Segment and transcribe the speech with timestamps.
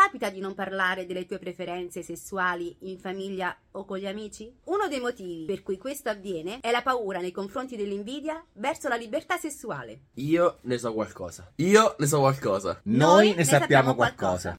[0.00, 4.50] capita di non parlare delle tue preferenze sessuali in famiglia o con gli amici?
[4.64, 8.96] Uno dei motivi per cui questo avviene è la paura nei confronti dell'invidia verso la
[8.96, 10.04] libertà sessuale.
[10.14, 11.52] Io ne so qualcosa.
[11.56, 12.80] Io ne so qualcosa.
[12.84, 14.56] Noi, ne, sappiamo, qualcosa.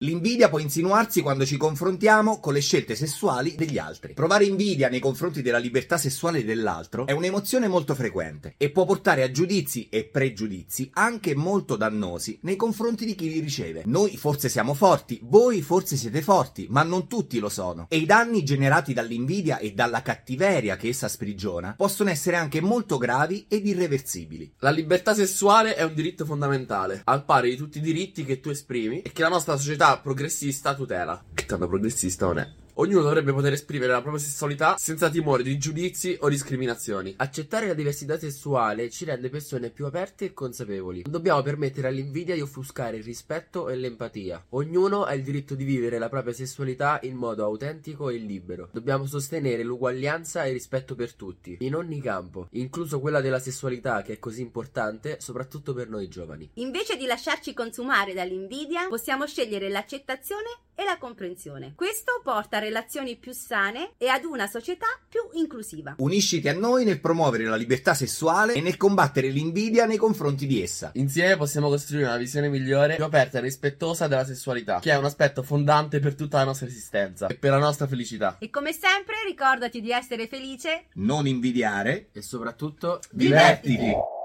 [0.00, 4.12] L'invidia può insinuarsi quando ci confrontiamo con le scelte sessuali degli altri.
[4.12, 9.22] Provare invidia nei confronti della libertà sessuale dell'altro è un'emozione molto frequente e può portare
[9.22, 13.84] a giudizi e pregiudizi anche molto dannosi nei confronti di chi li riceve.
[13.86, 17.86] Noi forse siamo forti, voi forse siete forti, ma non tutti lo sono.
[17.88, 22.98] E i danni generati dall'invidia e dalla cattiveria che essa sprigiona possono essere anche molto
[22.98, 24.56] gravi ed irreversibili.
[24.58, 28.50] La libertà sessuale è un diritto fondamentale, al pari di tutti i diritti che tu
[28.50, 31.22] esprimi e che la nostra società progressista tutela.
[31.34, 32.65] Che tanto progressista non è.
[32.78, 37.14] Ognuno dovrebbe poter esprimere la propria sessualità senza timore di giudizi o discriminazioni.
[37.16, 41.00] Accettare la diversità sessuale ci rende persone più aperte e consapevoli.
[41.04, 44.44] Non dobbiamo permettere all'invidia di offuscare il rispetto e l'empatia.
[44.50, 48.68] Ognuno ha il diritto di vivere la propria sessualità in modo autentico e libero.
[48.70, 54.02] Dobbiamo sostenere l'uguaglianza e il rispetto per tutti, in ogni campo, incluso quella della sessualità
[54.02, 56.50] che è così importante, soprattutto per noi giovani.
[56.56, 61.72] Invece di lasciarci consumare dall'invidia, possiamo scegliere l'accettazione e la comprensione.
[61.74, 65.94] Questo porta a relazioni più sane e ad una società più inclusiva.
[65.98, 70.62] Unisciti a noi nel promuovere la libertà sessuale e nel combattere l'invidia nei confronti di
[70.62, 70.90] essa.
[70.94, 75.04] Insieme possiamo costruire una visione migliore, più aperta e rispettosa della sessualità, che è un
[75.04, 78.36] aspetto fondante per tutta la nostra esistenza e per la nostra felicità.
[78.38, 84.15] E come sempre, ricordati di essere felice, Non invidiare E soprattutto divertiti.